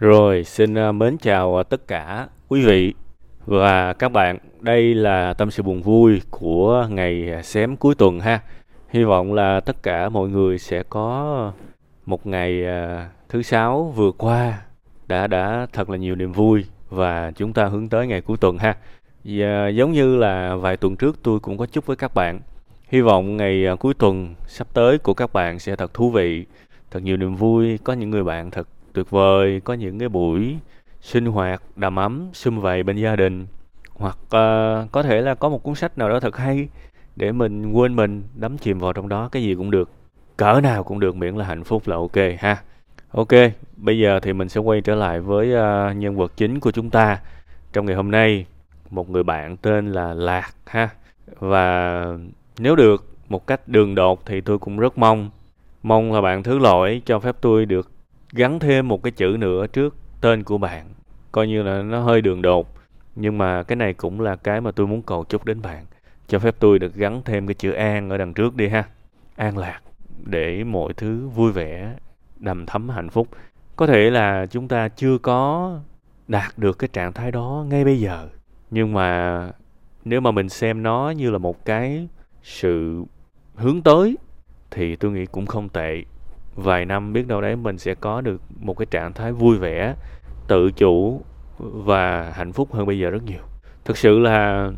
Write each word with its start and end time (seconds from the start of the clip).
Rồi, 0.00 0.44
xin 0.44 0.78
à, 0.78 0.92
mến 0.92 1.18
chào 1.18 1.56
à, 1.56 1.62
tất 1.62 1.88
cả 1.88 2.28
quý 2.48 2.66
vị 2.66 2.94
và 3.46 3.92
các 3.92 4.08
bạn. 4.08 4.38
Đây 4.60 4.94
là 4.94 5.34
tâm 5.34 5.50
sự 5.50 5.62
buồn 5.62 5.82
vui 5.82 6.20
của 6.30 6.86
ngày 6.90 7.32
à, 7.32 7.42
xém 7.42 7.76
cuối 7.76 7.94
tuần 7.94 8.20
ha. 8.20 8.40
Hy 8.88 9.04
vọng 9.04 9.34
là 9.34 9.60
tất 9.60 9.82
cả 9.82 10.08
mọi 10.08 10.28
người 10.28 10.58
sẽ 10.58 10.82
có 10.82 11.52
một 12.06 12.26
ngày 12.26 12.64
thứ 13.28 13.42
sáu 13.42 13.92
vừa 13.96 14.12
qua 14.12 14.62
đã 15.08 15.26
đã 15.26 15.66
thật 15.72 15.90
là 15.90 15.96
nhiều 15.96 16.14
niềm 16.14 16.32
vui 16.32 16.64
và 16.88 17.32
chúng 17.36 17.52
ta 17.52 17.64
hướng 17.64 17.88
tới 17.88 18.06
ngày 18.06 18.20
cuối 18.20 18.36
tuần 18.40 18.58
ha. 18.58 18.76
Và 19.24 19.68
giống 19.68 19.92
như 19.92 20.16
là 20.16 20.56
vài 20.56 20.76
tuần 20.76 20.96
trước 20.96 21.22
tôi 21.22 21.40
cũng 21.40 21.58
có 21.58 21.66
chúc 21.66 21.86
với 21.86 21.96
các 21.96 22.14
bạn. 22.14 22.40
Hy 22.88 23.00
vọng 23.00 23.36
ngày 23.36 23.64
cuối 23.80 23.94
tuần 23.94 24.34
sắp 24.46 24.66
tới 24.74 24.98
của 24.98 25.14
các 25.14 25.32
bạn 25.32 25.58
sẽ 25.58 25.76
thật 25.76 25.94
thú 25.94 26.10
vị, 26.10 26.46
thật 26.90 27.00
nhiều 27.02 27.16
niềm 27.16 27.34
vui, 27.34 27.78
có 27.84 27.92
những 27.92 28.10
người 28.10 28.24
bạn 28.24 28.50
thật 28.50 28.68
tuyệt 28.92 29.10
vời 29.10 29.60
có 29.64 29.74
những 29.74 29.98
cái 29.98 30.08
buổi 30.08 30.58
sinh 31.00 31.26
hoạt 31.26 31.62
đầm 31.76 31.96
ấm 31.98 32.28
sum 32.32 32.60
vầy 32.60 32.82
bên 32.82 32.96
gia 32.96 33.16
đình. 33.16 33.46
Hoặc 33.94 34.18
uh, 34.22 34.92
có 34.92 35.02
thể 35.02 35.20
là 35.20 35.34
có 35.34 35.48
một 35.48 35.62
cuốn 35.62 35.74
sách 35.74 35.98
nào 35.98 36.08
đó 36.08 36.20
thật 36.20 36.36
hay 36.36 36.68
để 37.16 37.32
mình 37.32 37.72
quên 37.72 37.96
mình 37.96 38.22
đắm 38.34 38.58
chìm 38.58 38.78
vào 38.78 38.92
trong 38.92 39.08
đó 39.08 39.28
cái 39.32 39.42
gì 39.42 39.54
cũng 39.54 39.70
được. 39.70 39.90
Cỡ 40.36 40.60
nào 40.62 40.84
cũng 40.84 41.00
được 41.00 41.16
miễn 41.16 41.34
là 41.36 41.44
hạnh 41.44 41.64
phúc 41.64 41.88
là 41.88 41.96
ok 41.96 42.16
ha. 42.38 42.62
Ok 43.12 43.32
bây 43.76 43.98
giờ 43.98 44.20
thì 44.20 44.32
mình 44.32 44.48
sẽ 44.48 44.60
quay 44.60 44.80
trở 44.80 44.94
lại 44.94 45.20
với 45.20 45.48
uh, 45.48 45.96
nhân 45.96 46.16
vật 46.16 46.32
chính 46.36 46.60
của 46.60 46.70
chúng 46.70 46.90
ta 46.90 47.20
trong 47.72 47.86
ngày 47.86 47.96
hôm 47.96 48.10
nay. 48.10 48.46
Một 48.90 49.10
người 49.10 49.22
bạn 49.22 49.56
tên 49.56 49.92
là 49.92 50.14
lạc 50.14 50.50
ha. 50.66 50.88
Và 51.38 52.04
nếu 52.58 52.76
được 52.76 53.06
một 53.28 53.46
cách 53.46 53.68
đường 53.68 53.94
đột 53.94 54.26
thì 54.26 54.40
tôi 54.40 54.58
cũng 54.58 54.78
rất 54.78 54.98
mong. 54.98 55.30
Mong 55.82 56.12
là 56.12 56.20
bạn 56.20 56.42
thứ 56.42 56.58
lỗi 56.58 57.02
cho 57.06 57.18
phép 57.18 57.36
tôi 57.40 57.66
được 57.66 57.90
gắn 58.32 58.58
thêm 58.58 58.88
một 58.88 59.02
cái 59.02 59.10
chữ 59.10 59.36
nữa 59.38 59.66
trước 59.66 59.96
tên 60.20 60.42
của 60.42 60.58
bạn. 60.58 60.86
Coi 61.32 61.48
như 61.48 61.62
là 61.62 61.82
nó 61.82 62.00
hơi 62.00 62.20
đường 62.20 62.42
đột, 62.42 62.74
nhưng 63.16 63.38
mà 63.38 63.62
cái 63.62 63.76
này 63.76 63.94
cũng 63.94 64.20
là 64.20 64.36
cái 64.36 64.60
mà 64.60 64.70
tôi 64.70 64.86
muốn 64.86 65.02
cầu 65.02 65.24
chúc 65.24 65.44
đến 65.44 65.62
bạn. 65.62 65.84
Cho 66.28 66.38
phép 66.38 66.56
tôi 66.58 66.78
được 66.78 66.94
gắn 66.94 67.22
thêm 67.24 67.46
cái 67.46 67.54
chữ 67.54 67.72
an 67.72 68.10
ở 68.10 68.18
đằng 68.18 68.34
trước 68.34 68.56
đi 68.56 68.68
ha. 68.68 68.84
An 69.36 69.58
lạc, 69.58 69.80
để 70.24 70.64
mọi 70.64 70.92
thứ 70.92 71.28
vui 71.28 71.52
vẻ, 71.52 71.94
đầm 72.38 72.66
thấm 72.66 72.88
hạnh 72.88 73.10
phúc. 73.10 73.28
Có 73.76 73.86
thể 73.86 74.10
là 74.10 74.46
chúng 74.46 74.68
ta 74.68 74.88
chưa 74.88 75.18
có 75.18 75.78
đạt 76.28 76.58
được 76.58 76.78
cái 76.78 76.88
trạng 76.92 77.12
thái 77.12 77.30
đó 77.30 77.64
ngay 77.68 77.84
bây 77.84 78.00
giờ, 78.00 78.28
nhưng 78.70 78.92
mà 78.92 79.48
nếu 80.04 80.20
mà 80.20 80.30
mình 80.30 80.48
xem 80.48 80.82
nó 80.82 81.10
như 81.10 81.30
là 81.30 81.38
một 81.38 81.64
cái 81.64 82.08
sự 82.42 83.04
hướng 83.54 83.82
tới, 83.82 84.16
thì 84.70 84.96
tôi 84.96 85.12
nghĩ 85.12 85.26
cũng 85.26 85.46
không 85.46 85.68
tệ 85.68 86.02
vài 86.56 86.84
năm 86.84 87.12
biết 87.12 87.26
đâu 87.26 87.40
đấy 87.40 87.56
mình 87.56 87.78
sẽ 87.78 87.94
có 87.94 88.20
được 88.20 88.40
một 88.60 88.74
cái 88.78 88.86
trạng 88.90 89.12
thái 89.12 89.32
vui 89.32 89.58
vẻ 89.58 89.94
tự 90.48 90.70
chủ 90.70 91.22
và 91.58 92.32
hạnh 92.34 92.52
phúc 92.52 92.68
hơn 92.72 92.86
bây 92.86 92.98
giờ 92.98 93.10
rất 93.10 93.22
nhiều. 93.24 93.42
Thực 93.84 93.96
sự 93.96 94.18
là 94.18 94.70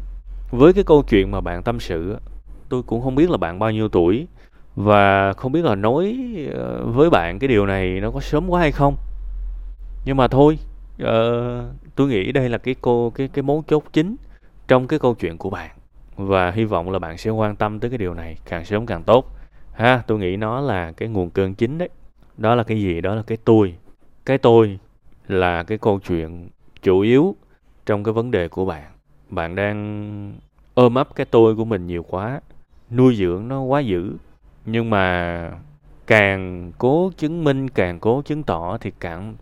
với 0.51 0.73
cái 0.73 0.85
câu 0.85 1.03
chuyện 1.03 1.31
mà 1.31 1.41
bạn 1.41 1.63
tâm 1.63 1.81
sự 1.81 2.17
tôi 2.69 2.83
cũng 2.83 3.03
không 3.03 3.15
biết 3.15 3.31
là 3.31 3.37
bạn 3.37 3.59
bao 3.59 3.71
nhiêu 3.71 3.89
tuổi 3.89 4.27
và 4.77 5.33
không 5.33 5.53
biết 5.53 5.65
là 5.65 5.75
nói 5.75 6.19
ờ, 6.55 6.85
với 6.87 7.11
bạn 7.11 7.39
cái 7.39 7.49
điều 7.49 7.67
này 7.67 8.01
nó 8.01 8.11
có 8.11 8.21
sớm 8.21 8.49
quá 8.49 8.61
hay 8.61 8.73
không. 8.73 8.97
Nhưng 10.05 10.17
mà 10.17 10.29
thôi 10.29 10.59
uh, 11.03 11.09
tôi 11.97 12.09
nghĩ 12.09 12.33
đây 12.33 12.49
là 12.49 12.59
cái 12.59 12.75
cô 12.81 13.11
cái 13.11 13.29
cái 13.29 13.43
mấu 13.43 13.65
chốt 13.69 13.85
chính 13.93 14.17
trong 14.69 14.87
cái 14.87 14.99
câu 14.99 15.15
chuyện 15.15 15.39
của 15.39 15.51
bạn 15.51 15.71
và 16.17 16.51
hy 16.51 16.65
vọng 16.65 16.91
là 16.91 16.99
bạn 16.99 17.19
sẽ 17.19 17.31
quan 17.31 17.57
tâm 17.57 17.81
tới 17.81 17.91
cái 17.91 17.99
điều 17.99 18.15
này 18.15 18.37
càng 18.45 18.65
sớm 18.65 18.87
càng 18.87 19.03
tốt 19.03 19.42
ha, 19.73 20.03
tôi 20.07 20.19
nghĩ 20.19 20.37
nó 20.37 20.61
là 20.61 20.93
cái 20.93 21.09
nguồn 21.09 21.31
cơn 21.31 21.55
chính 21.55 21.79
đấy. 21.79 21.89
Đó 22.37 22.55
là 22.55 22.63
cái 22.63 22.81
gì? 22.81 23.01
Đó 23.01 23.15
là 23.15 23.23
cái 23.23 23.39
tôi. 23.45 23.75
Cái 24.27 24.39
tôi 24.39 24.79
là 25.29 25.63
cái 25.63 25.79
câu 25.79 26.01
chuyện 26.01 26.49
chủ 26.83 27.01
yếu 27.01 27.37
trong 27.87 28.05
cái 28.05 28.13
vấn 28.13 28.31
đề 28.31 28.49
của 28.49 28.65
bạn. 28.65 28.93
Bạn 29.29 29.55
đang 29.55 30.33
ôm 30.75 30.95
ấp 30.95 31.15
cái 31.15 31.27
tôi 31.31 31.57
của 31.57 31.65
mình 31.65 31.87
nhiều 31.87 32.03
quá, 32.03 32.41
nuôi 32.91 33.17
dưỡng 33.17 33.49
nó 33.49 33.61
quá 33.61 33.81
dữ. 33.81 34.17
Nhưng 34.67 34.91
mà 34.91 35.51
càng 36.07 36.73
cố 36.79 37.11
chứng 37.17 37.45
minh, 37.45 37.69
càng 37.69 38.01
cố 38.01 38.23
chứng 38.23 38.43
tỏ 38.43 38.79
thì 38.81 38.93
càng 39.01 39.35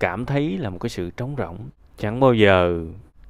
cảm 0.00 0.26
thấy 0.26 0.58
là 0.58 0.70
một 0.70 0.78
cái 0.80 0.90
sự 0.90 1.10
trống 1.10 1.34
rỗng. 1.38 1.58
Chẳng 1.96 2.20
bao 2.20 2.34
giờ 2.34 2.84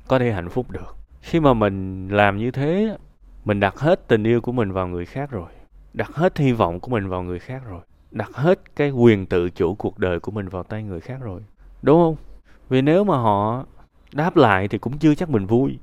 có 0.09 0.19
thể 0.19 0.33
hạnh 0.33 0.49
phúc 0.49 0.71
được. 0.71 0.97
Khi 1.21 1.41
mà 1.41 1.55
mình 1.55 2.09
làm 2.09 2.39
như 2.39 2.51
thế, 2.51 2.97
mình 3.45 3.61
đặt 3.61 3.79
hết 3.79 4.09
tình 4.09 4.25
yêu 4.25 4.41
của 4.41 4.53
mình 4.53 4.73
vào 4.73 4.89
người 4.89 5.07
khác 5.07 5.31
rồi 5.31 5.49
đặt 5.99 6.15
hết 6.15 6.39
hy 6.39 6.53
vọng 6.53 6.81
của 6.81 6.91
mình 6.91 7.09
vào 7.09 7.23
người 7.23 7.39
khác 7.39 7.63
rồi. 7.67 7.81
Đặt 8.11 8.31
hết 8.35 8.77
cái 8.77 8.91
quyền 8.91 9.27
tự 9.27 9.51
chủ 9.51 9.75
cuộc 9.75 9.99
đời 9.99 10.21
của 10.21 10.33
mình 10.33 10.49
vào 10.49 10.63
tay 10.63 10.83
người 10.83 11.01
khác 11.01 11.19
rồi. 11.21 11.41
Đúng 11.83 12.01
không? 12.01 12.17
Vì 12.69 12.83
nếu 12.83 13.05
mà 13.05 13.17
họ 13.17 13.65
đáp 14.13 14.37
lại 14.37 14.69
thì 14.69 14.79
cũng 14.79 14.99
chưa 14.99 15.15
chắc 15.15 15.31
mình 15.31 15.47
vui. 15.47 15.79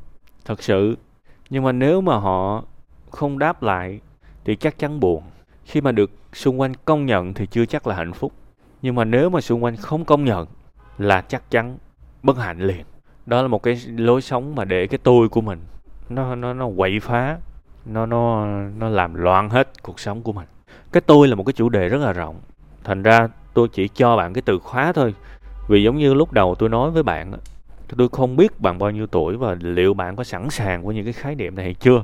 Thật 0.45 0.63
sự. 0.63 0.97
Nhưng 1.49 1.63
mà 1.63 1.71
nếu 1.71 2.01
mà 2.01 2.17
họ 2.17 2.63
không 3.09 3.39
đáp 3.39 3.63
lại 3.63 3.99
thì 4.45 4.55
chắc 4.55 4.79
chắn 4.79 4.99
buồn. 4.99 5.23
Khi 5.63 5.81
mà 5.81 5.91
được 5.91 6.11
xung 6.33 6.59
quanh 6.59 6.73
công 6.85 7.05
nhận 7.05 7.33
thì 7.33 7.45
chưa 7.45 7.65
chắc 7.65 7.87
là 7.87 7.95
hạnh 7.95 8.13
phúc. 8.13 8.31
Nhưng 8.81 8.95
mà 8.95 9.05
nếu 9.05 9.29
mà 9.29 9.41
xung 9.41 9.63
quanh 9.63 9.75
không 9.75 10.05
công 10.05 10.25
nhận 10.25 10.47
là 10.97 11.21
chắc 11.21 11.51
chắn 11.51 11.77
bất 12.23 12.37
hạnh 12.37 12.59
liền. 12.59 12.85
Đó 13.25 13.41
là 13.41 13.47
một 13.47 13.63
cái 13.63 13.81
lối 13.87 14.21
sống 14.21 14.55
mà 14.55 14.65
để 14.65 14.87
cái 14.87 14.97
tôi 15.03 15.29
của 15.29 15.41
mình 15.41 15.59
nó 16.09 16.35
nó 16.35 16.53
nó 16.53 16.69
quậy 16.77 16.99
phá 16.99 17.37
nó 17.85 18.06
nó 18.06 18.46
nó 18.78 18.90
làm 18.90 19.13
loạn 19.13 19.50
hết 19.50 19.84
cuộc 19.84 20.00
sống 20.00 20.22
của 20.22 20.34
mình. 20.34 20.47
Cái 20.91 21.01
tôi 21.01 21.28
là 21.28 21.35
một 21.35 21.44
cái 21.44 21.53
chủ 21.53 21.69
đề 21.69 21.90
rất 21.90 22.01
là 22.01 22.13
rộng. 22.13 22.35
Thành 22.84 23.03
ra 23.03 23.28
tôi 23.53 23.68
chỉ 23.68 23.88
cho 23.88 24.18
bạn 24.18 24.34
cái 24.34 24.41
từ 24.41 24.59
khóa 24.59 24.94
thôi. 24.94 25.13
Vì 25.68 25.84
giống 25.84 25.97
như 25.97 26.13
lúc 26.13 26.31
đầu 26.31 26.56
tôi 26.56 26.69
nói 26.69 26.91
với 26.91 27.03
bạn 27.03 27.31
tôi 27.97 28.09
không 28.12 28.35
biết 28.35 28.59
bạn 28.59 28.79
bao 28.79 28.91
nhiêu 28.91 29.07
tuổi 29.07 29.38
và 29.38 29.56
liệu 29.59 29.94
bạn 29.94 30.16
có 30.16 30.24
sẵn 30.24 30.50
sàng 30.50 30.85
với 30.85 30.95
những 30.95 31.03
cái 31.03 31.13
khái 31.13 31.35
niệm 31.35 31.56
này 31.56 31.66
hay 31.66 31.74
chưa. 31.74 32.03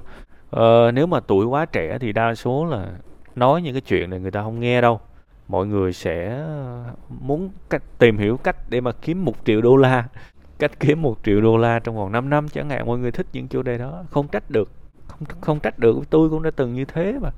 Ờ, 0.50 0.92
nếu 0.92 1.08
mà 1.08 1.20
tuổi 1.20 1.46
quá 1.46 1.66
trẻ 1.66 1.98
thì 2.02 2.12
đa 2.12 2.36
số 2.36 2.66
là 2.66 2.88
nói 3.36 3.62
những 3.62 3.74
cái 3.74 3.82
chuyện 3.82 4.10
này 4.10 4.20
người 4.20 4.32
ta 4.32 4.42
không 4.42 4.60
nghe 4.60 4.82
đâu. 4.82 5.00
Mọi 5.48 5.68
người 5.68 5.94
sẽ 5.94 6.38
ờ, 6.38 6.84
muốn 7.22 7.50
cách 7.70 7.84
tìm 7.98 8.18
hiểu 8.18 8.38
cách 8.38 8.56
để 8.70 8.82
mà 8.82 8.92
kiếm 8.92 9.26
một 9.26 9.36
triệu 9.46 9.62
đô 9.62 9.76
la 9.76 10.08
cách 10.60 10.80
kiếm 10.80 11.02
một 11.02 11.18
triệu 11.24 11.42
đô 11.42 11.58
la 11.58 11.80
trong 11.80 11.96
vòng 11.96 12.12
5 12.12 12.30
năm 12.30 12.48
chẳng 12.48 12.70
hạn. 12.70 12.86
Mọi 12.86 13.00
người 13.00 13.12
thích 13.12 13.28
những 13.34 13.48
chủ 13.48 13.62
đề 13.62 13.78
đó 13.78 14.04
không 14.12 14.28
trách 14.28 14.52
được 14.52 14.70
không 15.12 15.40
không 15.42 15.60
trách 15.60 15.80
được. 15.80 15.98
Tôi 16.10 16.30
cũng 16.30 16.44
đã 16.44 16.52
từng 16.56 16.74
như 16.74 16.86
thế 16.86 17.14
mà. 17.22 17.30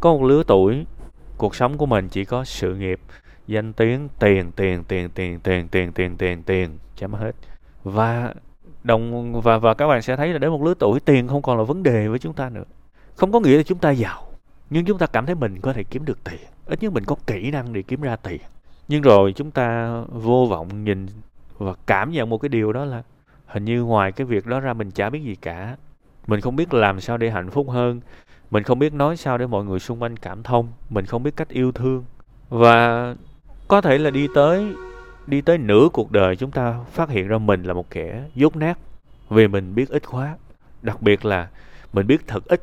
Có 0.00 0.12
một 0.12 0.22
lứa 0.22 0.42
tuổi, 0.46 0.86
cuộc 1.36 1.54
sống 1.54 1.76
của 1.76 1.86
mình 1.86 2.08
chỉ 2.08 2.24
có 2.24 2.44
sự 2.44 2.74
nghiệp, 2.74 3.00
danh 3.46 3.72
tiếng, 3.72 4.08
tiền 4.18 4.52
tiền 4.56 4.84
tiền 4.84 5.10
tiền 5.14 5.40
tiền 5.40 5.68
tiền 5.68 5.92
tiền 5.92 6.16
tiền 6.16 6.42
tiền 6.42 6.78
chấm 6.96 7.12
hết. 7.12 7.32
Và 7.84 8.34
đồng, 8.82 9.32
và 9.40 9.58
và 9.58 9.74
các 9.74 9.86
bạn 9.86 10.02
sẽ 10.02 10.16
thấy 10.16 10.28
là 10.28 10.38
đến 10.38 10.50
một 10.50 10.62
lứa 10.62 10.74
tuổi, 10.78 11.00
tiền 11.00 11.28
không 11.28 11.42
còn 11.42 11.58
là 11.58 11.64
vấn 11.64 11.82
đề 11.82 12.08
với 12.08 12.18
chúng 12.18 12.32
ta 12.32 12.48
nữa. 12.48 12.64
Không 13.16 13.32
có 13.32 13.40
nghĩa 13.40 13.56
là 13.56 13.62
chúng 13.62 13.78
ta 13.78 13.90
giàu, 13.90 14.26
nhưng 14.70 14.84
chúng 14.84 14.98
ta 14.98 15.06
cảm 15.06 15.26
thấy 15.26 15.34
mình 15.34 15.60
có 15.60 15.72
thể 15.72 15.84
kiếm 15.84 16.04
được 16.04 16.24
tiền. 16.24 16.40
Ít 16.66 16.82
nhất 16.82 16.92
mình 16.92 17.04
có 17.04 17.16
kỹ 17.26 17.50
năng 17.50 17.72
để 17.72 17.82
kiếm 17.82 18.00
ra 18.00 18.16
tiền. 18.16 18.40
Nhưng 18.88 19.02
rồi 19.02 19.32
chúng 19.32 19.50
ta 19.50 19.98
vô 20.12 20.46
vọng 20.50 20.84
nhìn 20.84 21.06
và 21.58 21.74
cảm 21.86 22.10
nhận 22.10 22.30
một 22.30 22.38
cái 22.38 22.48
điều 22.48 22.72
đó 22.72 22.84
là 22.84 23.02
hình 23.46 23.64
như 23.64 23.82
ngoài 23.82 24.12
cái 24.12 24.24
việc 24.24 24.46
đó 24.46 24.60
ra 24.60 24.72
mình 24.72 24.90
chả 24.90 25.10
biết 25.10 25.20
gì 25.20 25.34
cả 25.34 25.76
mình 26.26 26.40
không 26.40 26.56
biết 26.56 26.74
làm 26.74 27.00
sao 27.00 27.16
để 27.16 27.30
hạnh 27.30 27.50
phúc 27.50 27.70
hơn. 27.70 28.00
Mình 28.50 28.62
không 28.62 28.78
biết 28.78 28.92
nói 28.92 29.16
sao 29.16 29.38
để 29.38 29.46
mọi 29.46 29.64
người 29.64 29.78
xung 29.78 30.02
quanh 30.02 30.16
cảm 30.16 30.42
thông. 30.42 30.68
Mình 30.90 31.06
không 31.06 31.22
biết 31.22 31.36
cách 31.36 31.48
yêu 31.48 31.72
thương. 31.72 32.04
Và 32.48 33.14
có 33.68 33.80
thể 33.80 33.98
là 33.98 34.10
đi 34.10 34.28
tới 34.34 34.74
đi 35.26 35.40
tới 35.40 35.58
nửa 35.58 35.88
cuộc 35.92 36.12
đời 36.12 36.36
chúng 36.36 36.50
ta 36.50 36.78
phát 36.92 37.08
hiện 37.08 37.28
ra 37.28 37.38
mình 37.38 37.62
là 37.62 37.74
một 37.74 37.90
kẻ 37.90 38.22
dốt 38.34 38.56
nát 38.56 38.78
vì 39.30 39.48
mình 39.48 39.74
biết 39.74 39.88
ít 39.88 40.02
quá. 40.10 40.36
Đặc 40.82 41.02
biệt 41.02 41.24
là 41.24 41.48
mình 41.92 42.06
biết 42.06 42.26
thật 42.26 42.44
ít. 42.46 42.60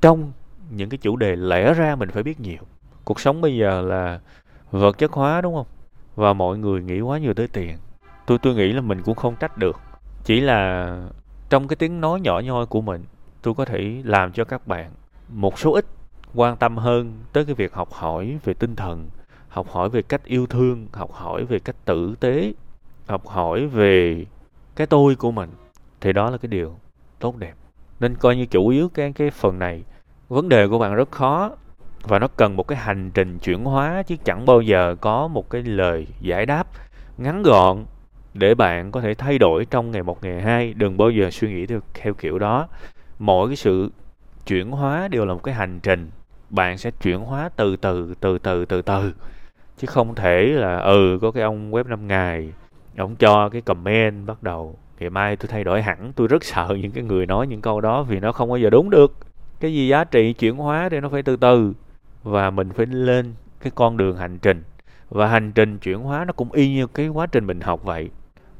Trong 0.00 0.32
những 0.70 0.88
cái 0.88 0.98
chủ 0.98 1.16
đề 1.16 1.36
lẽ 1.36 1.74
ra 1.74 1.96
mình 1.96 2.10
phải 2.10 2.22
biết 2.22 2.40
nhiều. 2.40 2.60
Cuộc 3.04 3.20
sống 3.20 3.40
bây 3.40 3.56
giờ 3.56 3.80
là 3.80 4.20
vật 4.70 4.98
chất 4.98 5.12
hóa, 5.12 5.40
đúng 5.40 5.54
không? 5.54 5.66
Và 6.16 6.32
mọi 6.32 6.58
người 6.58 6.82
nghĩ 6.82 7.00
quá 7.00 7.18
nhiều 7.18 7.34
tới 7.34 7.48
tiền. 7.48 7.76
Tôi 8.26 8.38
tôi 8.38 8.54
nghĩ 8.54 8.72
là 8.72 8.80
mình 8.80 9.02
cũng 9.02 9.14
không 9.14 9.36
trách 9.36 9.58
được. 9.58 9.80
Chỉ 10.24 10.40
là 10.40 10.96
trong 11.52 11.68
cái 11.68 11.76
tiếng 11.76 12.00
nói 12.00 12.20
nhỏ 12.20 12.40
nhoi 12.40 12.66
của 12.66 12.80
mình, 12.80 13.04
tôi 13.42 13.54
có 13.54 13.64
thể 13.64 14.02
làm 14.04 14.32
cho 14.32 14.44
các 14.44 14.66
bạn 14.66 14.90
một 15.28 15.58
số 15.58 15.72
ít 15.72 15.86
quan 16.34 16.56
tâm 16.56 16.76
hơn 16.76 17.12
tới 17.32 17.44
cái 17.44 17.54
việc 17.54 17.74
học 17.74 17.92
hỏi 17.92 18.38
về 18.44 18.54
tinh 18.54 18.76
thần, 18.76 19.08
học 19.48 19.66
hỏi 19.70 19.88
về 19.88 20.02
cách 20.02 20.24
yêu 20.24 20.46
thương, 20.46 20.86
học 20.92 21.12
hỏi 21.12 21.44
về 21.44 21.58
cách 21.58 21.76
tử 21.84 22.14
tế, 22.20 22.52
học 23.06 23.26
hỏi 23.26 23.66
về 23.66 24.24
cái 24.76 24.86
tôi 24.86 25.14
của 25.14 25.30
mình. 25.30 25.50
Thì 26.00 26.12
đó 26.12 26.30
là 26.30 26.36
cái 26.36 26.48
điều 26.48 26.76
tốt 27.18 27.36
đẹp. 27.36 27.54
Nên 28.00 28.14
coi 28.14 28.36
như 28.36 28.46
chủ 28.46 28.68
yếu 28.68 28.88
cái 28.88 29.12
cái 29.12 29.30
phần 29.30 29.58
này, 29.58 29.82
vấn 30.28 30.48
đề 30.48 30.68
của 30.68 30.78
bạn 30.78 30.94
rất 30.94 31.10
khó 31.10 31.50
và 32.02 32.18
nó 32.18 32.28
cần 32.28 32.56
một 32.56 32.68
cái 32.68 32.78
hành 32.78 33.10
trình 33.14 33.38
chuyển 33.38 33.64
hóa 33.64 34.02
chứ 34.02 34.16
chẳng 34.24 34.46
bao 34.46 34.60
giờ 34.60 34.96
có 35.00 35.28
một 35.28 35.50
cái 35.50 35.62
lời 35.62 36.06
giải 36.20 36.46
đáp 36.46 36.66
ngắn 37.18 37.42
gọn 37.42 37.84
để 38.34 38.54
bạn 38.54 38.90
có 38.90 39.00
thể 39.00 39.14
thay 39.14 39.38
đổi 39.38 39.64
trong 39.64 39.90
ngày 39.90 40.02
một 40.02 40.24
ngày 40.24 40.42
hai. 40.42 40.74
Đừng 40.74 40.96
bao 40.96 41.10
giờ 41.10 41.30
suy 41.30 41.52
nghĩ 41.52 41.66
theo, 41.66 41.80
theo 41.94 42.14
kiểu 42.14 42.38
đó. 42.38 42.68
Mỗi 43.18 43.48
cái 43.48 43.56
sự 43.56 43.90
chuyển 44.46 44.70
hóa 44.70 45.08
đều 45.08 45.24
là 45.24 45.34
một 45.34 45.42
cái 45.42 45.54
hành 45.54 45.80
trình. 45.82 46.10
Bạn 46.50 46.78
sẽ 46.78 46.90
chuyển 46.90 47.20
hóa 47.20 47.50
từ 47.56 47.76
từ 47.76 48.14
từ 48.20 48.38
từ 48.38 48.64
từ 48.64 48.82
từ. 48.82 49.12
Chứ 49.78 49.86
không 49.86 50.14
thể 50.14 50.46
là 50.46 50.78
ừ 50.78 51.18
có 51.22 51.30
cái 51.30 51.42
ông 51.42 51.70
web 51.70 51.88
5 51.88 52.06
ngày 52.08 52.52
ông 52.96 53.16
cho 53.16 53.48
cái 53.48 53.60
comment 53.60 54.26
bắt 54.26 54.42
đầu 54.42 54.76
ngày 54.98 55.10
mai 55.10 55.36
tôi 55.36 55.48
thay 55.48 55.64
đổi 55.64 55.82
hẳn 55.82 56.12
tôi 56.16 56.28
rất 56.28 56.44
sợ 56.44 56.76
những 56.82 56.92
cái 56.92 57.04
người 57.04 57.26
nói 57.26 57.46
những 57.46 57.60
câu 57.60 57.80
đó 57.80 58.02
vì 58.02 58.20
nó 58.20 58.32
không 58.32 58.48
bao 58.48 58.58
giờ 58.58 58.70
đúng 58.70 58.90
được. 58.90 59.16
Cái 59.60 59.74
gì 59.74 59.88
giá 59.88 60.04
trị 60.04 60.32
chuyển 60.32 60.56
hóa 60.56 60.88
thì 60.88 61.00
nó 61.00 61.08
phải 61.08 61.22
từ 61.22 61.36
từ. 61.36 61.72
Và 62.22 62.50
mình 62.50 62.70
phải 62.70 62.86
lên 62.86 63.34
cái 63.60 63.72
con 63.74 63.96
đường 63.96 64.16
hành 64.16 64.38
trình. 64.38 64.62
Và 65.10 65.26
hành 65.26 65.52
trình 65.52 65.78
chuyển 65.78 65.98
hóa 65.98 66.24
nó 66.24 66.32
cũng 66.32 66.52
y 66.52 66.74
như 66.74 66.86
cái 66.86 67.08
quá 67.08 67.26
trình 67.26 67.46
mình 67.46 67.60
học 67.60 67.84
vậy 67.84 68.10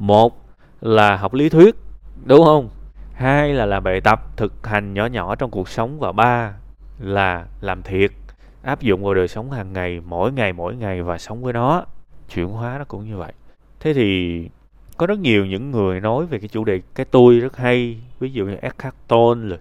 một 0.02 0.44
là 0.80 1.16
học 1.16 1.34
lý 1.34 1.48
thuyết 1.48 1.76
đúng 2.24 2.44
không? 2.44 2.68
Hai 3.12 3.52
là 3.52 3.66
làm 3.66 3.84
bài 3.84 4.00
tập 4.00 4.36
thực 4.36 4.66
hành 4.66 4.94
nhỏ 4.94 5.06
nhỏ 5.06 5.34
trong 5.34 5.50
cuộc 5.50 5.68
sống 5.68 5.98
và 5.98 6.12
ba 6.12 6.54
là 6.98 7.46
làm 7.60 7.82
thiệt 7.82 8.10
áp 8.62 8.80
dụng 8.80 9.04
vào 9.04 9.14
đời 9.14 9.28
sống 9.28 9.50
hàng 9.50 9.72
ngày 9.72 10.00
mỗi 10.06 10.32
ngày 10.32 10.52
mỗi 10.52 10.76
ngày 10.76 11.02
và 11.02 11.18
sống 11.18 11.42
với 11.42 11.52
nó. 11.52 11.84
Chuyển 12.34 12.48
hóa 12.48 12.78
nó 12.78 12.84
cũng 12.84 13.08
như 13.08 13.16
vậy. 13.16 13.32
Thế 13.80 13.94
thì 13.94 14.48
có 14.96 15.06
rất 15.06 15.18
nhiều 15.18 15.46
những 15.46 15.70
người 15.70 16.00
nói 16.00 16.26
về 16.26 16.38
cái 16.38 16.48
chủ 16.48 16.64
đề 16.64 16.80
cái 16.94 17.06
tôi 17.10 17.38
rất 17.38 17.56
hay 17.56 17.98
ví 18.20 18.32
dụ 18.32 18.44
như 18.44 18.54
Eckhart 18.54 18.94
Tolle 19.08 19.48
rồi, 19.48 19.58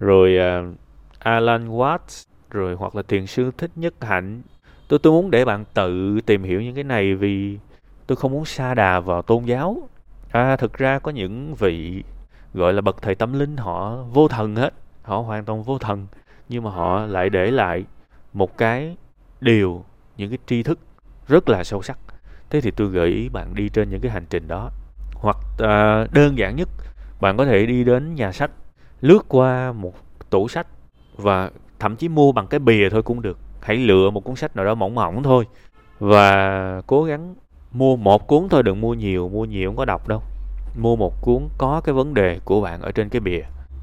rồi 0.00 0.62
uh, 0.70 0.76
Alan 1.18 1.68
Watts 1.68 2.24
rồi 2.50 2.74
hoặc 2.74 2.96
là 2.96 3.02
thiền 3.02 3.26
sư 3.26 3.50
thích 3.58 3.70
nhất 3.76 3.94
hạnh. 4.00 4.42
Tôi 4.88 4.98
tôi 4.98 5.12
muốn 5.12 5.30
để 5.30 5.44
bạn 5.44 5.64
tự 5.74 6.20
tìm 6.26 6.42
hiểu 6.42 6.62
những 6.62 6.74
cái 6.74 6.84
này 6.84 7.14
vì 7.14 7.58
tôi 8.10 8.16
không 8.16 8.32
muốn 8.32 8.44
sa 8.44 8.74
đà 8.74 9.00
vào 9.00 9.22
tôn 9.22 9.44
giáo. 9.44 9.88
À 10.30 10.56
thực 10.56 10.72
ra 10.72 10.98
có 10.98 11.10
những 11.10 11.54
vị 11.54 12.04
gọi 12.54 12.72
là 12.72 12.80
bậc 12.80 13.02
thầy 13.02 13.14
tâm 13.14 13.32
linh 13.32 13.56
họ 13.56 13.96
vô 14.12 14.28
thần 14.28 14.56
hết. 14.56 14.74
Họ 15.02 15.18
hoàn 15.18 15.44
toàn 15.44 15.62
vô 15.62 15.78
thần 15.78 16.06
nhưng 16.48 16.64
mà 16.64 16.70
họ 16.70 17.06
lại 17.06 17.30
để 17.30 17.50
lại 17.50 17.84
một 18.32 18.58
cái 18.58 18.96
điều 19.40 19.84
những 20.16 20.30
cái 20.30 20.38
tri 20.46 20.62
thức 20.62 20.78
rất 21.28 21.48
là 21.48 21.64
sâu 21.64 21.82
sắc. 21.82 21.98
Thế 22.50 22.60
thì 22.60 22.70
tôi 22.70 22.88
gợi 22.88 23.08
ý 23.08 23.28
bạn 23.28 23.54
đi 23.54 23.68
trên 23.68 23.90
những 23.90 24.00
cái 24.00 24.12
hành 24.12 24.26
trình 24.30 24.48
đó. 24.48 24.70
Hoặc 25.14 25.36
à, 25.58 26.06
đơn 26.12 26.38
giản 26.38 26.56
nhất 26.56 26.68
bạn 27.20 27.36
có 27.36 27.44
thể 27.44 27.66
đi 27.66 27.84
đến 27.84 28.14
nhà 28.14 28.32
sách 28.32 28.50
lướt 29.00 29.24
qua 29.28 29.72
một 29.72 29.94
tủ 30.30 30.48
sách 30.48 30.66
và 31.16 31.50
thậm 31.78 31.96
chí 31.96 32.08
mua 32.08 32.32
bằng 32.32 32.46
cái 32.46 32.60
bìa 32.60 32.88
thôi 32.90 33.02
cũng 33.02 33.22
được. 33.22 33.38
Hãy 33.60 33.76
lựa 33.76 34.10
một 34.10 34.24
cuốn 34.24 34.36
sách 34.36 34.56
nào 34.56 34.64
đó 34.64 34.74
mỏng 34.74 34.94
mỏng 34.94 35.22
thôi 35.22 35.46
và 35.98 36.82
cố 36.86 37.04
gắng 37.04 37.34
mua 37.72 37.96
một 37.96 38.26
cuốn 38.26 38.48
thôi, 38.48 38.62
đừng 38.62 38.80
mua 38.80 38.94
nhiều 38.94 39.28
mua 39.28 39.44
nhiều 39.44 39.68
không 39.68 39.76
có 39.76 39.84
đọc 39.84 40.08
đâu. 40.08 40.22
Mua 40.78 40.96
một 40.96 41.22
cuốn 41.22 41.48
có 41.58 41.80
cái 41.84 41.92
vấn 41.92 42.14
đề 42.14 42.40
của 42.44 42.60
bạn 42.60 42.80
ở 42.82 42.92
trên 42.92 43.08
cái 43.08 43.20
bìa. 43.20 43.42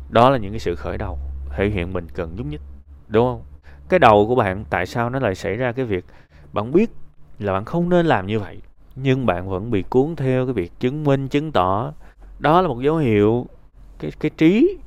Đó 0.10 0.30
là 0.30 0.38
những 0.38 0.52
cái 0.52 0.60
sự 0.60 0.76
khởi 0.76 0.98
đầu, 0.98 1.20
thể 1.50 1.70
hiện 1.70 1.94
mình 1.94 2.08
cần 2.14 2.38
giúp 2.38 2.48
nhất 2.50 2.62
đúng 3.08 3.26
không? 3.26 3.42
Cái 3.90 4.00
đầu 4.00 4.28
của 4.28 4.36
bạn 4.36 4.66
tại 4.70 4.86
sao 4.86 5.10
nó 5.10 5.20
lại 5.20 5.36
xảy 5.36 5.56
ra 5.56 5.72
cái 5.72 5.86
việc 5.86 6.06
bạn 6.54 6.72
biết 6.72 6.92
là 7.40 7.54
bạn 7.54 7.66
không 7.66 7.90
nên 7.90 8.06
làm 8.06 8.28
như 8.28 8.40
vậy, 8.40 8.62
nhưng 8.96 9.26
bạn 9.26 9.50
vẫn 9.50 9.72
bị 9.72 9.82
cuốn 9.82 10.16
theo 10.16 10.46
cái 10.46 10.54
việc 10.54 10.72
chứng 10.80 11.04
minh, 11.04 11.28
chứng 11.28 11.52
tỏ. 11.52 11.94
Đó 12.40 12.62
là 12.62 12.68
một 12.68 12.82
dấu 12.82 12.98
hiệu 12.98 13.48
cái 14.00 14.12
cái 14.20 14.32
trí 14.38 14.78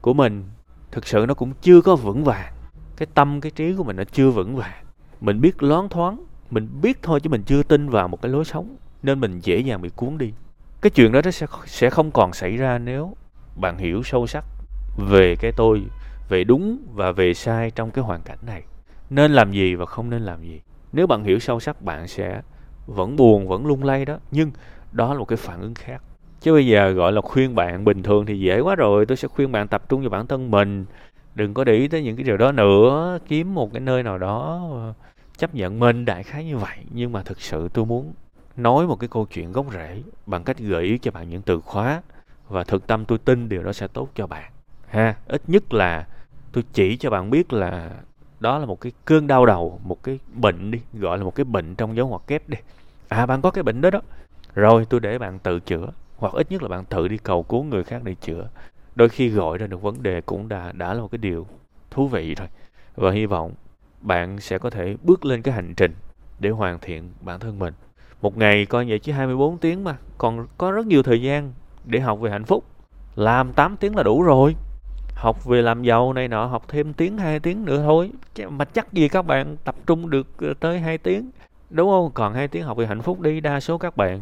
của 0.00 0.14
mình 0.14 0.44
thực 0.92 1.06
sự 1.06 1.24
nó 1.28 1.34
cũng 1.34 1.52
chưa 1.62 1.80
có 1.80 1.96
vững 1.96 2.24
vàng. 2.24 2.52
Cái 2.96 3.06
tâm, 3.14 3.40
cái 3.40 3.50
trí 3.50 3.74
của 3.74 3.84
mình 3.84 3.96
nó 3.96 4.04
chưa 4.04 4.30
vững 4.30 4.56
vàng. 4.56 4.84
Mình 5.20 5.40
biết 5.40 5.62
loáng 5.62 5.88
thoáng 5.88 6.24
mình 6.50 6.68
biết 6.82 6.98
thôi 7.02 7.20
chứ 7.20 7.30
mình 7.30 7.42
chưa 7.42 7.62
tin 7.62 7.88
vào 7.88 8.08
một 8.08 8.22
cái 8.22 8.32
lối 8.32 8.44
sống, 8.44 8.76
nên 9.02 9.20
mình 9.20 9.40
dễ 9.40 9.58
dàng 9.58 9.82
bị 9.82 9.90
cuốn 9.96 10.18
đi. 10.18 10.32
Cái 10.80 10.90
chuyện 10.90 11.12
đó 11.12 11.20
nó 11.24 11.30
sẽ 11.30 11.46
sẽ 11.66 11.90
không 11.90 12.10
còn 12.10 12.32
xảy 12.32 12.56
ra 12.56 12.78
nếu 12.78 13.14
bạn 13.56 13.78
hiểu 13.78 14.02
sâu 14.02 14.26
sắc 14.26 14.44
về 14.96 15.36
cái 15.36 15.52
tôi, 15.56 15.82
về 16.28 16.44
đúng 16.44 16.78
và 16.92 17.12
về 17.12 17.34
sai 17.34 17.70
trong 17.70 17.90
cái 17.90 18.04
hoàn 18.04 18.22
cảnh 18.22 18.38
này. 18.46 18.62
Nên 19.10 19.32
làm 19.32 19.52
gì 19.52 19.74
và 19.74 19.86
không 19.86 20.10
nên 20.10 20.22
làm 20.22 20.42
gì. 20.42 20.60
Nếu 20.92 21.06
bạn 21.06 21.24
hiểu 21.24 21.38
sâu 21.38 21.60
sắc, 21.60 21.82
bạn 21.82 22.08
sẽ 22.08 22.42
vẫn 22.86 23.16
buồn, 23.16 23.48
vẫn 23.48 23.66
lung 23.66 23.84
lay 23.84 24.04
đó. 24.04 24.18
Nhưng 24.30 24.50
đó 24.92 25.12
là 25.12 25.18
một 25.18 25.24
cái 25.24 25.36
phản 25.36 25.60
ứng 25.60 25.74
khác. 25.74 26.02
Chứ 26.40 26.52
bây 26.52 26.66
giờ 26.66 26.90
gọi 26.90 27.12
là 27.12 27.20
khuyên 27.20 27.54
bạn 27.54 27.84
bình 27.84 28.02
thường 28.02 28.26
thì 28.26 28.40
dễ 28.40 28.60
quá 28.60 28.74
rồi. 28.74 29.06
Tôi 29.06 29.16
sẽ 29.16 29.28
khuyên 29.28 29.52
bạn 29.52 29.68
tập 29.68 29.88
trung 29.88 30.00
vào 30.00 30.10
bản 30.10 30.26
thân 30.26 30.50
mình. 30.50 30.84
Đừng 31.34 31.54
có 31.54 31.64
để 31.64 31.72
ý 31.72 31.88
tới 31.88 32.02
những 32.02 32.16
cái 32.16 32.24
điều 32.24 32.36
đó 32.36 32.52
nữa. 32.52 33.18
Kiếm 33.28 33.54
một 33.54 33.72
cái 33.72 33.80
nơi 33.80 34.02
nào 34.02 34.18
đó 34.18 34.68
ờ, 34.72 34.92
chấp 35.40 35.54
nhận 35.54 35.78
mình 35.78 36.04
đại 36.04 36.22
khái 36.22 36.44
như 36.44 36.56
vậy, 36.56 36.78
nhưng 36.90 37.12
mà 37.12 37.22
thực 37.22 37.40
sự 37.40 37.68
tôi 37.68 37.86
muốn 37.86 38.12
nói 38.56 38.86
một 38.86 39.00
cái 39.00 39.08
câu 39.08 39.26
chuyện 39.26 39.52
gốc 39.52 39.66
rễ 39.72 40.02
bằng 40.26 40.44
cách 40.44 40.58
gợi 40.58 40.84
ý 40.84 40.98
cho 40.98 41.10
bạn 41.10 41.30
những 41.30 41.42
từ 41.42 41.60
khóa 41.60 42.02
và 42.48 42.64
thực 42.64 42.86
tâm 42.86 43.04
tôi 43.04 43.18
tin 43.18 43.48
điều 43.48 43.62
đó 43.62 43.72
sẽ 43.72 43.88
tốt 43.88 44.08
cho 44.14 44.26
bạn, 44.26 44.52
ha. 44.88 45.16
Ít 45.26 45.42
nhất 45.46 45.74
là 45.74 46.06
tôi 46.52 46.64
chỉ 46.72 46.96
cho 46.96 47.10
bạn 47.10 47.30
biết 47.30 47.52
là 47.52 47.90
đó 48.40 48.58
là 48.58 48.66
một 48.66 48.80
cái 48.80 48.92
cơn 49.04 49.26
đau 49.26 49.46
đầu, 49.46 49.80
một 49.84 50.02
cái 50.02 50.18
bệnh 50.34 50.70
đi, 50.70 50.80
gọi 50.92 51.18
là 51.18 51.24
một 51.24 51.34
cái 51.34 51.44
bệnh 51.44 51.74
trong 51.74 51.96
dấu 51.96 52.08
ngoặc 52.08 52.22
kép 52.26 52.48
đi. 52.48 52.58
À 53.08 53.26
bạn 53.26 53.42
có 53.42 53.50
cái 53.50 53.62
bệnh 53.62 53.80
đó 53.80 53.90
đó. 53.90 54.00
Rồi, 54.54 54.86
tôi 54.90 55.00
để 55.00 55.18
bạn 55.18 55.38
tự 55.38 55.60
chữa, 55.60 55.86
hoặc 56.16 56.32
ít 56.32 56.50
nhất 56.50 56.62
là 56.62 56.68
bạn 56.68 56.84
tự 56.84 57.08
đi 57.08 57.16
cầu 57.16 57.42
cứu 57.42 57.64
người 57.64 57.84
khác 57.84 58.02
để 58.04 58.14
chữa. 58.14 58.48
Đôi 58.94 59.08
khi 59.08 59.28
gọi 59.28 59.58
ra 59.58 59.66
được 59.66 59.82
vấn 59.82 60.02
đề 60.02 60.20
cũng 60.20 60.48
đã 60.48 60.72
đã 60.72 60.94
là 60.94 61.00
một 61.00 61.10
cái 61.10 61.18
điều 61.18 61.46
thú 61.90 62.08
vị 62.08 62.34
rồi. 62.34 62.48
Và 62.96 63.10
hy 63.10 63.26
vọng 63.26 63.52
bạn 64.00 64.40
sẽ 64.40 64.58
có 64.58 64.70
thể 64.70 64.96
bước 65.02 65.24
lên 65.24 65.42
cái 65.42 65.54
hành 65.54 65.74
trình 65.74 65.94
để 66.38 66.50
hoàn 66.50 66.78
thiện 66.78 67.12
bản 67.20 67.40
thân 67.40 67.58
mình. 67.58 67.74
Một 68.22 68.36
ngày 68.36 68.66
coi 68.66 68.84
vậy 68.88 68.98
chứ 68.98 69.12
24 69.12 69.58
tiếng 69.58 69.84
mà, 69.84 69.96
còn 70.18 70.46
có 70.58 70.70
rất 70.70 70.86
nhiều 70.86 71.02
thời 71.02 71.22
gian 71.22 71.52
để 71.84 72.00
học 72.00 72.20
về 72.20 72.30
hạnh 72.30 72.44
phúc. 72.44 72.64
Làm 73.16 73.52
8 73.52 73.76
tiếng 73.76 73.96
là 73.96 74.02
đủ 74.02 74.22
rồi. 74.22 74.54
Học 75.14 75.44
về 75.44 75.62
làm 75.62 75.82
giàu 75.82 76.12
này 76.12 76.28
nọ, 76.28 76.46
học 76.46 76.64
thêm 76.68 76.92
tiếng 76.92 77.18
hai 77.18 77.40
tiếng 77.40 77.64
nữa 77.64 77.82
thôi. 77.82 78.10
Mà 78.48 78.64
chắc 78.64 78.92
gì 78.92 79.08
các 79.08 79.22
bạn 79.22 79.56
tập 79.64 79.74
trung 79.86 80.10
được 80.10 80.26
ờ, 80.38 80.54
tới 80.60 80.80
2 80.80 80.98
tiếng, 80.98 81.30
đúng 81.70 81.90
không? 81.90 82.10
Còn 82.14 82.34
hai 82.34 82.48
tiếng 82.48 82.62
học 82.62 82.76
về 82.76 82.86
hạnh 82.86 83.02
phúc 83.02 83.20
đi, 83.20 83.40
đa 83.40 83.60
số 83.60 83.78
các 83.78 83.96
bạn 83.96 84.20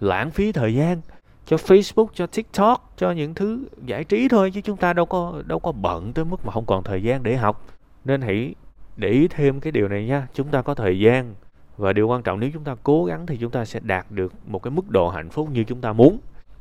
lãng 0.00 0.30
phí 0.30 0.52
thời 0.52 0.74
gian 0.74 1.00
cho 1.46 1.56
Facebook, 1.56 2.06
cho 2.14 2.26
TikTok, 2.26 2.92
cho 2.96 3.10
những 3.10 3.34
thứ 3.34 3.64
giải 3.84 4.04
trí 4.04 4.28
thôi, 4.28 4.50
chứ 4.50 4.60
chúng 4.60 4.76
ta 4.76 4.92
đâu 4.92 5.06
có 5.06 5.42
đâu 5.46 5.58
có 5.58 5.72
bận 5.72 6.12
tới 6.12 6.24
mức 6.24 6.46
mà 6.46 6.52
không 6.52 6.66
còn 6.66 6.82
thời 6.82 7.02
gian 7.02 7.22
để 7.22 7.36
học. 7.36 7.66
Nên 8.04 8.22
hãy 8.22 8.54
để 9.00 9.08
ý 9.08 9.28
thêm 9.28 9.60
cái 9.60 9.72
điều 9.72 9.88
này 9.88 10.06
nha. 10.06 10.26
Chúng 10.34 10.48
ta 10.48 10.62
có 10.62 10.74
thời 10.74 11.00
gian 11.00 11.34
và 11.76 11.92
điều 11.92 12.08
quan 12.08 12.22
trọng 12.22 12.40
nếu 12.40 12.50
chúng 12.52 12.64
ta 12.64 12.76
cố 12.82 13.04
gắng 13.04 13.26
thì 13.26 13.36
chúng 13.36 13.50
ta 13.50 13.64
sẽ 13.64 13.80
đạt 13.82 14.06
được 14.10 14.32
một 14.46 14.62
cái 14.62 14.70
mức 14.70 14.90
độ 14.90 15.08
hạnh 15.08 15.30
phúc 15.30 15.48
như 15.52 15.64
chúng 15.64 15.80
ta 15.80 15.92
muốn. 15.92 16.18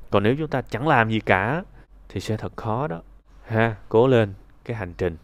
Còn 0.09 0.23
nếu 0.23 0.35
chúng 0.37 0.47
ta 0.47 0.61
chẳng 0.61 0.87
làm 0.87 1.09
gì 1.09 1.19
cả 1.19 1.63
thì 2.09 2.19
sẽ 2.19 2.37
thật 2.37 2.57
khó 2.57 2.87
đó. 2.87 3.01
Ha, 3.45 3.75
cố 3.89 4.07
lên 4.07 4.33
cái 4.65 4.77
hành 4.77 4.93
trình. 4.97 5.17